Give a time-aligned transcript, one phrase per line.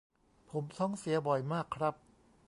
[0.49, 1.95] ผมท้องเสียบ่อยมากครับ